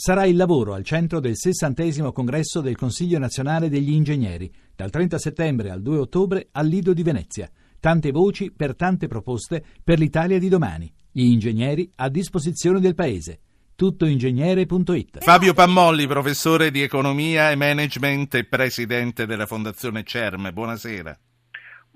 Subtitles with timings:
[0.00, 5.18] Sarà il lavoro al centro del sessantesimo congresso del Consiglio nazionale degli ingegneri, dal 30
[5.18, 7.50] settembre al 2 ottobre al Lido di Venezia.
[7.80, 10.88] Tante voci per tante proposte per l'Italia di domani.
[11.10, 13.40] Gli ingegneri a disposizione del Paese.
[13.74, 20.52] Tuttoingegnere.it Fabio Pammolli, professore di economia e management e presidente della Fondazione CERM.
[20.52, 21.18] Buonasera.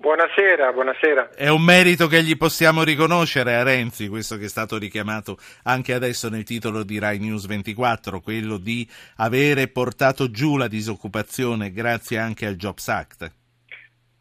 [0.03, 1.29] Buonasera, buonasera.
[1.29, 5.93] È un merito che gli possiamo riconoscere a Renzi, questo che è stato richiamato anche
[5.93, 8.85] adesso nel titolo di Rai News 24, quello di
[9.19, 13.31] avere portato giù la disoccupazione grazie anche al Jobs Act.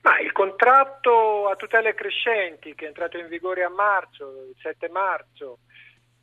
[0.02, 4.88] Ma il contratto a tutele crescenti che è entrato in vigore a marzo, il 7
[4.88, 5.58] marzo,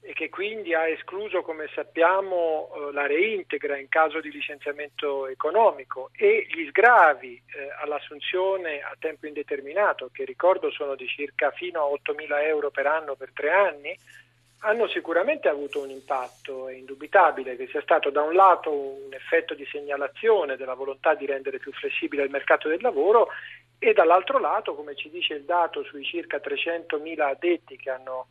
[0.01, 6.09] e che quindi ha escluso, come sappiamo, eh, la reintegra in caso di licenziamento economico
[6.15, 11.85] e gli sgravi eh, all'assunzione a tempo indeterminato, che ricordo sono di circa fino a
[11.85, 13.97] 8 mila euro per anno per tre anni,
[14.61, 19.53] hanno sicuramente avuto un impatto, è indubitabile che sia stato da un lato un effetto
[19.53, 23.29] di segnalazione della volontà di rendere più flessibile il mercato del lavoro
[23.77, 28.27] e dall'altro lato, come ci dice il dato sui circa 300 mila addetti che hanno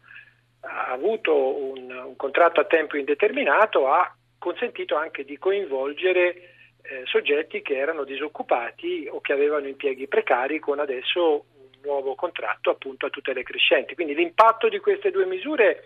[0.60, 6.34] ha avuto un, un, contratto a tempo indeterminato ha consentito anche di coinvolgere
[6.82, 12.70] eh, soggetti che erano disoccupati o che avevano impieghi precari con adesso un nuovo contratto
[12.70, 13.94] appunto a tutele crescenti.
[13.94, 15.84] Quindi l'impatto di queste due misure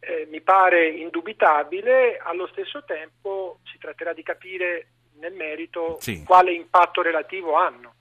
[0.00, 6.22] eh, mi pare indubitabile, allo stesso tempo si tratterà di capire nel merito sì.
[6.24, 7.94] quale impatto relativo hanno.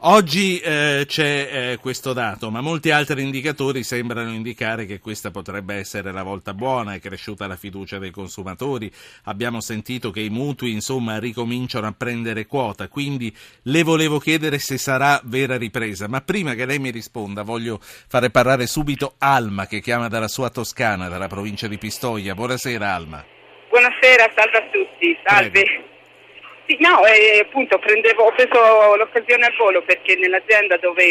[0.00, 5.76] Oggi eh, c'è eh, questo dato, ma molti altri indicatori sembrano indicare che questa potrebbe
[5.76, 8.92] essere la volta buona, è cresciuta la fiducia dei consumatori,
[9.24, 14.76] abbiamo sentito che i mutui insomma ricominciano a prendere quota, quindi le volevo chiedere se
[14.76, 19.80] sarà vera ripresa, ma prima che lei mi risponda voglio fare parlare subito Alma che
[19.80, 22.34] chiama dalla sua Toscana, dalla provincia di Pistoia.
[22.34, 23.24] Buonasera Alma.
[23.70, 25.50] Buonasera, salve a tutti, salve.
[25.50, 25.95] Prego.
[26.66, 31.04] Sì, no, eh, appunto prendevo, ho preso l'occasione al volo perché nell'azienda dove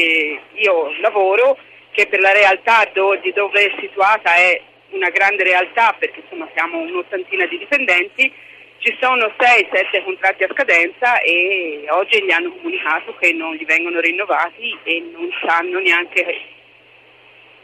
[0.52, 1.58] io lavoro,
[1.92, 6.50] che per la realtà do, di dove è situata è una grande realtà perché insomma
[6.54, 8.34] siamo un'ottantina di dipendenti,
[8.80, 14.02] ci sono 6-7 contratti a scadenza e oggi gli hanno comunicato che non gli vengono
[14.02, 16.42] rinnovati e non sanno neanche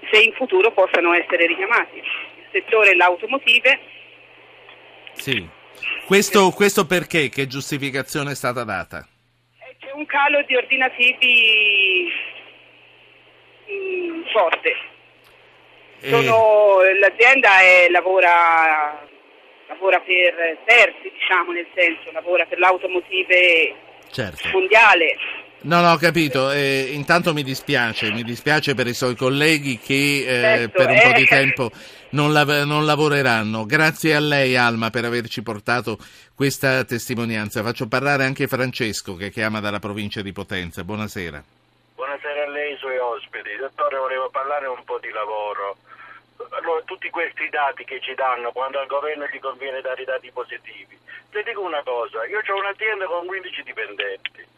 [0.10, 1.98] se in futuro possano essere richiamati.
[1.98, 3.80] Il settore l'automotive.
[5.12, 5.60] Sì.
[6.06, 7.30] Questo, questo perché?
[7.30, 9.08] Che giustificazione è stata data?
[9.80, 12.12] C'è un calo di ordinativi
[13.72, 14.76] mm, forte.
[16.02, 17.00] Sono, e...
[17.00, 19.08] L'azienda è, lavora,
[19.68, 23.76] lavora, per terzi, diciamo, nel senso, lavora per l'automotive
[24.10, 24.50] certo.
[24.52, 25.16] mondiale
[25.64, 26.52] No, no, ho capito.
[26.52, 30.96] Eh, intanto mi dispiace, mi dispiace per i suoi colleghi che eh, certo, per un
[30.96, 31.02] eh.
[31.02, 31.72] po' di tempo
[32.12, 33.66] non, lav- non, lavoreranno.
[33.66, 35.98] Grazie a lei, Alma, per averci portato
[36.36, 37.64] questa testimonianza.
[37.64, 40.84] Faccio parlare anche Francesco, che chiama dalla provincia di Potenza.
[40.84, 41.44] Buonasera.
[41.96, 43.56] Buonasera a lei e ai suoi ospiti.
[43.60, 45.78] Dottore, volevo parlare un po' di lavoro.
[46.50, 50.32] Allora, tutti questi dati che ci danno quando al governo gli conviene dare i dati
[50.32, 50.98] positivi.
[51.30, 54.51] Le dico una cosa, io ho un'azienda con 15 dipendenti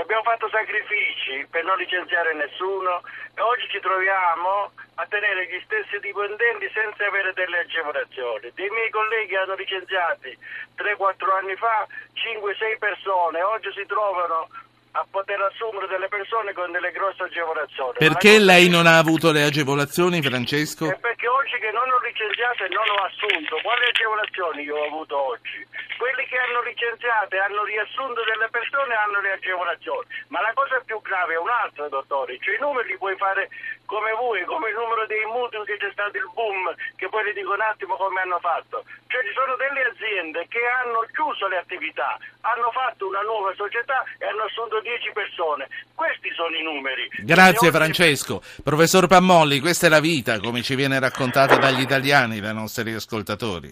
[0.00, 3.02] abbiamo fatto sacrifici per non licenziare nessuno
[3.34, 8.52] e oggi ci troviamo a tenere gli stessi dipendenti senza avere delle agevolazioni.
[8.54, 10.36] Dei miei colleghi hanno licenziati
[10.76, 14.48] 3-4 anni fa 5-6 persone, oggi si trovano
[14.92, 17.96] a poter assumere delle persone con delle grosse agevolazioni.
[17.96, 20.88] Perché lei non ha avuto le agevolazioni, Francesco?
[20.88, 24.86] È perché oggi che non ho licenziato e non ho assunto, quali agevolazioni io ho
[24.86, 25.64] avuto oggi?
[25.96, 30.82] Quelli che hanno licenziato e hanno riassunto delle persone hanno le agevolazioni, ma la cosa
[30.84, 33.48] più grave è un'altra, dottore, cioè i numeri li puoi fare
[33.92, 37.36] come voi, come il numero dei mutui che c'è stato il boom, che poi le
[37.36, 38.88] dico un attimo come hanno fatto.
[39.12, 44.00] Cioè ci sono delle aziende che hanno chiuso le attività, hanno fatto una nuova società
[44.16, 45.68] e hanno assunto 10 persone.
[45.92, 47.04] Questi sono i numeri.
[47.20, 48.40] Grazie Francesco.
[48.64, 53.68] Professor Pammolli, questa è la vita, come ci viene raccontata dagli italiani, dai nostri ascoltatori.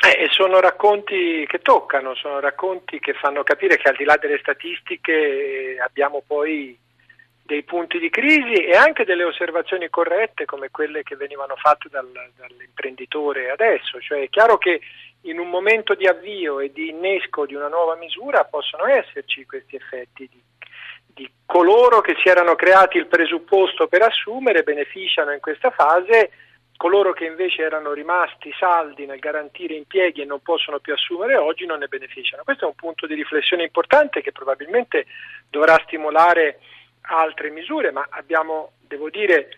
[0.00, 4.38] Eh, sono racconti che toccano, sono racconti che fanno capire che al di là delle
[4.38, 6.78] statistiche abbiamo poi
[7.50, 12.08] dei punti di crisi e anche delle osservazioni corrette come quelle che venivano fatte dal,
[12.36, 14.80] dall'imprenditore adesso, cioè è chiaro che
[15.22, 19.74] in un momento di avvio e di innesco di una nuova misura possono esserci questi
[19.74, 20.40] effetti di,
[21.12, 26.30] di coloro che si erano creati il presupposto per assumere beneficiano in questa fase,
[26.76, 31.66] coloro che invece erano rimasti saldi nel garantire impieghi e non possono più assumere oggi
[31.66, 32.44] non ne beneficiano.
[32.44, 35.06] Questo è un punto di riflessione importante che probabilmente
[35.50, 36.60] dovrà stimolare
[37.02, 39.48] altre misure, ma abbiamo, devo dire,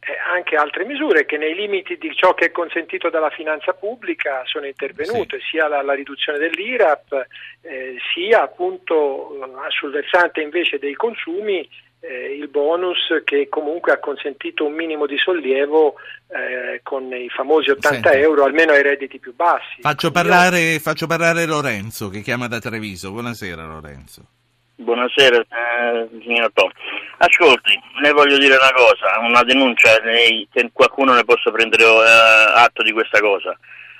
[0.00, 4.42] eh, anche altre misure che nei limiti di ciò che è consentito dalla finanza pubblica
[4.44, 5.46] sono intervenute, sì.
[5.50, 7.26] sia la, la, riduzione dell'IRAP,
[7.62, 9.36] eh, sia appunto
[9.70, 11.68] sul versante invece dei consumi
[12.00, 15.96] eh, il bonus che comunque ha consentito un minimo di sollievo
[16.28, 18.18] eh, con i famosi 80 Senti.
[18.18, 19.80] euro almeno ai redditi più bassi.
[19.80, 20.78] Faccio parlare, Io...
[20.78, 23.10] faccio parlare Lorenzo che chiama da Treviso.
[23.10, 24.35] Buonasera Lorenzo.
[24.78, 26.70] Buonasera eh, signor Tom.
[27.16, 32.82] Ascolti, le voglio dire una cosa, una denuncia, che qualcuno ne possa prendere eh, atto
[32.82, 33.58] di questa cosa.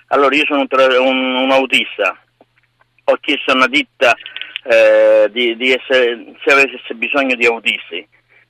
[0.09, 0.69] Allora, io sono un,
[1.01, 2.15] un, un autista,
[3.05, 4.15] ho chiesto a una ditta
[4.65, 8.07] eh, di, di essere, se avesse bisogno di autisti.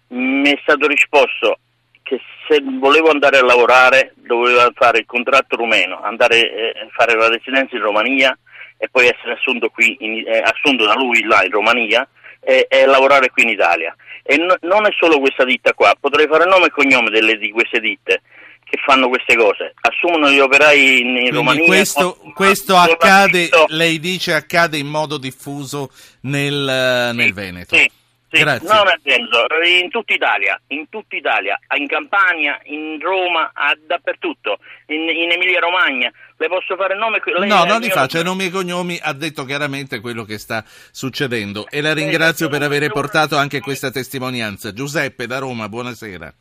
[0.08, 1.60] Mi è stato risposto
[2.02, 7.14] che se volevo andare a lavorare dovevo fare il contratto rumeno, andare a eh, fare
[7.14, 8.36] la residenza in Romania
[8.78, 12.06] e poi essere assunto, qui in, eh, assunto da lui là in Romania
[12.40, 13.94] e, e lavorare qui in Italia.
[14.22, 17.50] E no, non è solo questa ditta qua, potrei fare nome e cognome delle, di
[17.50, 18.22] queste ditte
[18.68, 21.64] che fanno queste cose, assumono gli operai in, in Romania.
[21.64, 25.90] Questo, questo accade, lei dice, accade in modo diffuso
[26.22, 27.76] nel, nel Veneto.
[27.76, 27.88] Sì.
[28.36, 28.68] Sì, Grazie.
[28.68, 34.58] no, nel senso, in tutta Italia, in tutta Italia, in Campania, in Roma, a, dappertutto,
[34.86, 37.20] in, in Emilia Romagna, le posso fare il nome?
[37.24, 40.62] Lei no, non li faccia, i nomi e cognomi, ha detto chiaramente quello che sta
[40.66, 41.66] succedendo.
[41.70, 44.72] E la ringrazio per aver portato anche questa testimonianza.
[44.72, 46.32] Giuseppe da Roma, buonasera.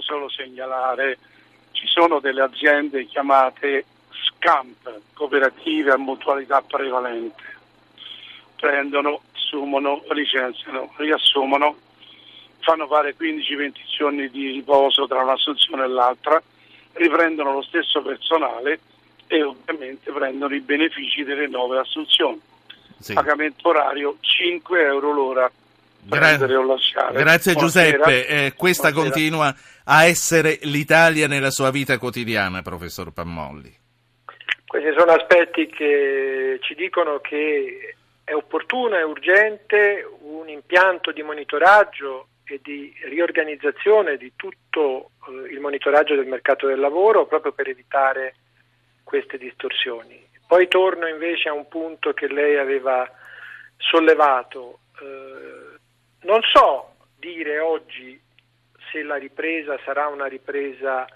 [0.00, 1.16] Solo segnalare,
[1.72, 7.42] ci sono delle aziende chiamate SCAMP, cooperative a mutualità prevalente,
[8.56, 11.76] prendono, assumono, licenziano, riassumono,
[12.60, 16.42] fanno fare 15-20 giorni di riposo tra un'assunzione e l'altra,
[16.94, 18.80] riprendono lo stesso personale
[19.26, 22.40] e ovviamente prendono i benefici delle nuove assunzioni.
[22.98, 23.12] Sì.
[23.12, 25.50] Pagamento orario 5 euro l'ora.
[26.06, 29.14] Gra- grazie Giuseppe, eh, questa Buonasera.
[29.14, 29.54] continua
[29.84, 33.74] a essere l'Italia nella sua vita quotidiana, professor Pammolli?
[34.66, 37.94] Questi sono aspetti che ci dicono che
[38.24, 45.60] è opportuno e urgente un impianto di monitoraggio e di riorganizzazione di tutto eh, il
[45.60, 48.34] monitoraggio del mercato del lavoro proprio per evitare
[49.02, 50.22] queste distorsioni.
[50.46, 53.10] Poi torno invece a un punto che lei aveva
[53.76, 54.80] sollevato.
[55.00, 55.78] Eh,
[56.22, 58.20] non so dire oggi
[58.90, 61.06] se la ripresa sarà una ripresa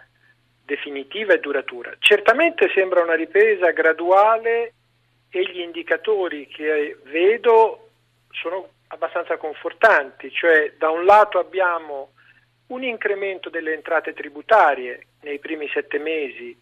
[0.64, 1.94] definitiva e duratura.
[1.99, 4.75] Certamente sembra una ripresa graduale
[5.30, 7.90] e gli indicatori che vedo
[8.30, 12.12] sono abbastanza confortanti, cioè da un lato abbiamo
[12.69, 16.56] un incremento delle entrate tributarie nei primi sette mesi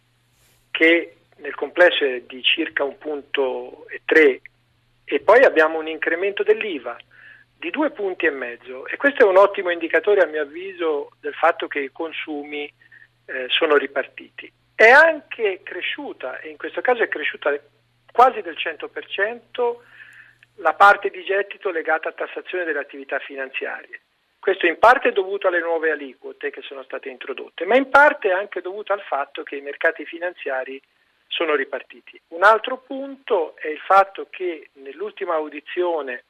[0.71, 4.41] che nel complesso è di circa un punto e tre
[5.03, 6.97] e poi abbiamo un incremento dell'IVA
[7.57, 11.33] di due punti e mezzo e questo è un ottimo indicatore a mio avviso del
[11.33, 12.71] fatto che i consumi
[13.25, 14.51] eh, sono ripartiti.
[14.75, 17.57] È anche cresciuta, e in questo caso è cresciuta
[18.17, 19.75] quasi del 100%,
[20.55, 24.01] la parte di gettito legata a tassazione delle attività finanziarie.
[24.39, 28.29] Questo in parte è dovuto alle nuove aliquote che sono state introdotte, ma in parte
[28.29, 30.81] è anche dovuto al fatto che i mercati finanziari
[31.27, 32.19] sono ripartiti.
[32.29, 36.23] Un altro punto è il fatto che nell'ultima audizione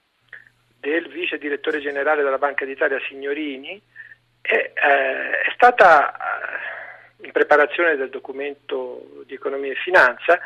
[0.82, 3.82] del vice direttore generale della Banca d'Italia Signorini
[4.42, 10.38] è, eh, è stata eh, in preparazione del documento di economia e finanza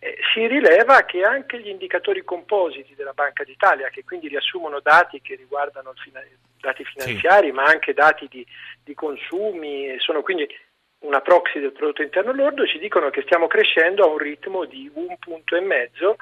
[0.00, 5.20] eh, si rileva che anche gli indicatori compositi della Banca d'Italia, che quindi riassumono dati
[5.20, 6.24] che riguardano fina-
[6.60, 7.52] dati finanziari, sì.
[7.52, 8.46] ma anche dati di,
[8.84, 10.46] di consumi, sono quindi
[11.00, 14.90] una proxy del prodotto interno lordo, ci dicono che stiamo crescendo a un ritmo di
[14.94, 16.16] un punto e mezzo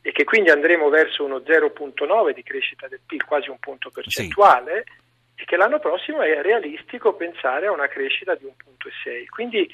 [0.00, 4.84] e che quindi andremo verso uno 0.9 di crescita del PIL, quasi un punto percentuale,
[4.84, 5.42] sì.
[5.42, 9.26] e che l'anno prossimo è realistico pensare a una crescita di 1.6.
[9.28, 9.72] Quindi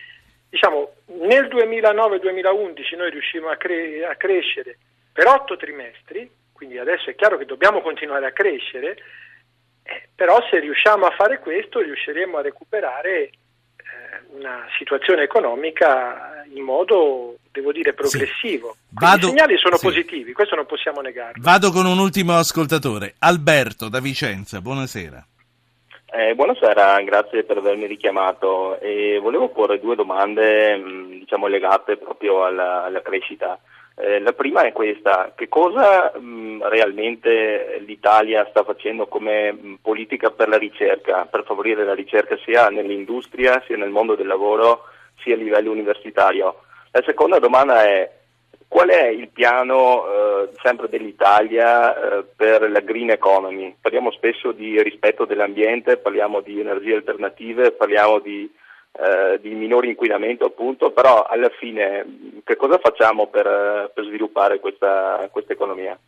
[0.49, 0.93] diciamo
[1.27, 4.79] nel 2009-2011 noi riuscimmo a, cre- a crescere
[5.13, 8.97] per otto trimestri, quindi adesso è chiaro che dobbiamo continuare a crescere,
[9.83, 13.31] eh, però se riusciamo a fare questo riusciremo a recuperare
[14.31, 18.77] una situazione economica in modo, devo dire, progressivo.
[18.79, 18.87] Sì.
[18.91, 19.27] Vado...
[19.27, 19.87] I segnali sono sì.
[19.87, 21.43] positivi, questo non possiamo negarlo.
[21.43, 25.27] Vado con un ultimo ascoltatore, Alberto da Vicenza, buonasera.
[26.11, 28.81] Eh, buonasera, grazie per avermi richiamato.
[28.81, 33.59] Eh, volevo porre due domande mh, diciamo, legate proprio alla, alla crescita.
[33.95, 40.31] Eh, la prima è questa, che cosa mh, realmente l'Italia sta facendo come mh, politica
[40.31, 44.85] per la ricerca, per favorire la ricerca sia nell'industria sia nel mondo del lavoro
[45.23, 46.63] sia a livello universitario?
[46.91, 48.11] La seconda domanda è
[48.69, 53.75] qual è il piano eh, sempre dell'Italia eh, per la green economy?
[53.81, 58.49] Parliamo spesso di rispetto dell'ambiente, parliamo di energie alternative, parliamo di,
[58.93, 65.27] eh, di minore inquinamento appunto, però alla fine che cosa facciamo per, per sviluppare questa,
[65.33, 65.99] questa economia?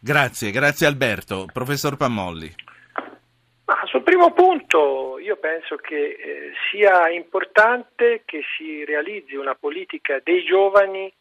[0.00, 1.46] Grazie, grazie Alberto.
[1.52, 2.52] Professor Pammolli.
[3.66, 10.20] Ma sul primo punto io penso che eh, sia importante che si realizzi una politica
[10.24, 11.12] dei giovani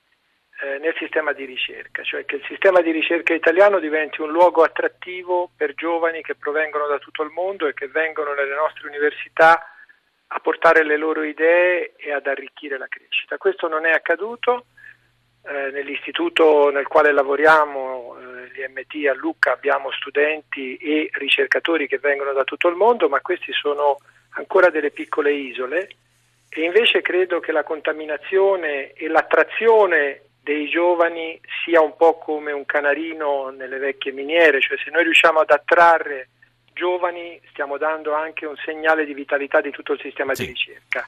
[0.60, 4.64] eh, nel sistema di ricerca, cioè che il sistema di ricerca italiano diventi un luogo
[4.64, 9.72] attrattivo per giovani che provengono da tutto il mondo e che vengono nelle nostre università
[10.30, 13.38] a portare le loro idee e ad arricchire la crescita.
[13.38, 14.66] Questo non è accaduto.
[15.44, 22.34] Eh, nell'istituto nel quale lavoriamo eh, l'IMT a Lucca abbiamo studenti e ricercatori che vengono
[22.34, 23.98] da tutto il mondo, ma questi sono
[24.32, 25.88] ancora delle piccole isole
[26.50, 32.66] e invece credo che la contaminazione e l'attrazione dei giovani sia un po' come un
[32.66, 36.30] canarino nelle vecchie miniere, cioè se noi riusciamo ad attrarre
[36.72, 40.44] giovani stiamo dando anche un segnale di vitalità di tutto il sistema sì.
[40.46, 41.06] di ricerca.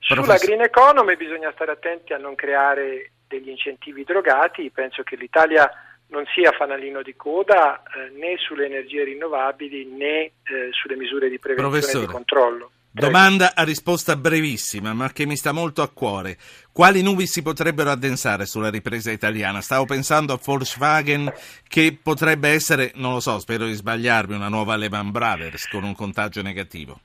[0.00, 5.70] Sulla green economy bisogna stare attenti a non creare degli incentivi drogati, penso che l'Italia
[6.08, 10.32] non sia fanalino di coda eh, né sulle energie rinnovabili né eh,
[10.72, 12.70] sulle misure di prevenzione Professore, e di controllo.
[12.96, 16.36] Domanda a risposta brevissima, ma che mi sta molto a cuore.
[16.72, 19.60] Quali nubi si potrebbero addensare sulla ripresa italiana?
[19.60, 21.28] Stavo pensando a Volkswagen
[21.66, 25.96] che potrebbe essere, non lo so, spero di sbagliarmi, una nuova Lehman Brothers con un
[25.96, 27.00] contagio negativo.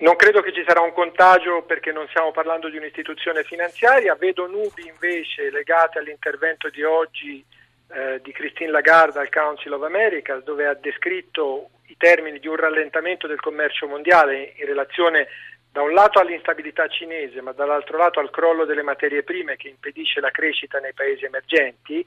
[0.00, 4.48] Non credo che ci sarà un contagio perché non stiamo parlando di un'istituzione finanziaria, vedo
[4.48, 7.44] nubi invece legate all'intervento di oggi
[7.92, 12.56] eh, di Christine Lagarde al Council of America, dove ha descritto i termini di un
[12.56, 15.28] rallentamento del commercio mondiale in relazione
[15.70, 20.20] da un lato all'instabilità cinese, ma dall'altro lato al crollo delle materie prime che impedisce
[20.20, 22.06] la crescita nei paesi emergenti.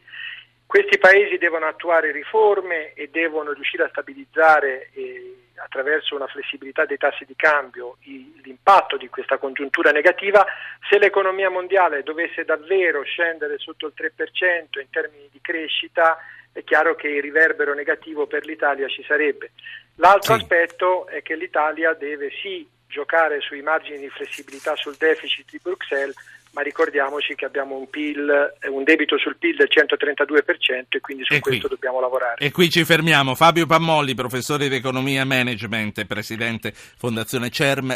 [0.66, 6.98] Questi paesi devono attuare riforme e devono riuscire a stabilizzare eh, attraverso una flessibilità dei
[6.98, 7.98] tassi di cambio
[8.44, 10.46] l'impatto di questa congiuntura negativa,
[10.90, 16.18] se l'economia mondiale dovesse davvero scendere sotto il 3% in termini di crescita,
[16.52, 19.52] è chiaro che il riverbero negativo per l'Italia ci sarebbe.
[19.96, 20.42] L'altro sì.
[20.42, 26.16] aspetto è che l'Italia deve sì giocare sui margini di flessibilità sul deficit di Bruxelles,
[26.54, 31.24] ma ricordiamoci che abbiamo un, PIL, eh, un debito sul PIL del 132% e quindi
[31.24, 32.36] su e questo qui, dobbiamo lavorare.
[32.44, 33.36] E qui ci fermiamo.
[33.36, 37.90] Fabio Pammolli, professore di economia e management, presidente Fondazione CERM,